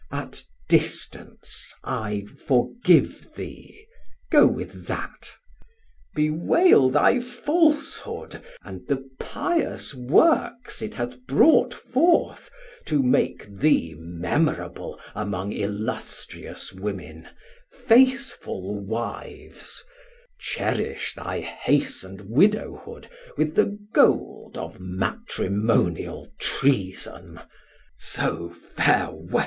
[0.11, 3.85] At distance I forgive thee,
[4.31, 5.31] go with that;
[6.15, 12.49] Bewail thy falshood, and the pious works It hath brought forth
[12.85, 17.29] to make thee memorable Among illustrious women,
[17.71, 19.83] faithful wives:
[20.39, 23.07] Cherish thy hast'n'd widowhood
[23.37, 27.39] with the gold Of Matrimonial treason:
[27.97, 29.39] so farewel.